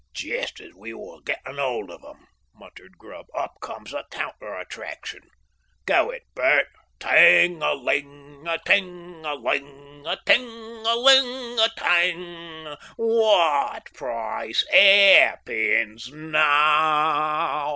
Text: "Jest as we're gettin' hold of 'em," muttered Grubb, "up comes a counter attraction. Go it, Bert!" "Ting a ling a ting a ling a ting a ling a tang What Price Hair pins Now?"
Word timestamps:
"Jest 0.13 0.59
as 0.59 0.73
we're 0.73 1.21
gettin' 1.25 1.57
hold 1.59 1.91
of 1.91 2.03
'em," 2.03 2.25
muttered 2.55 2.97
Grubb, 2.97 3.27
"up 3.35 3.59
comes 3.61 3.93
a 3.93 4.03
counter 4.09 4.51
attraction. 4.55 5.21
Go 5.85 6.09
it, 6.09 6.23
Bert!" 6.33 6.65
"Ting 6.99 7.61
a 7.61 7.75
ling 7.75 8.47
a 8.47 8.57
ting 8.65 9.23
a 9.23 9.35
ling 9.35 10.03
a 10.07 10.17
ting 10.25 10.47
a 10.87 10.95
ling 10.95 11.59
a 11.59 11.69
tang 11.77 12.75
What 12.97 13.93
Price 13.93 14.65
Hair 14.71 15.39
pins 15.45 16.11
Now?" 16.11 17.69